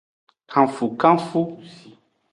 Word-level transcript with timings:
Kanfukanfu. 0.51 1.41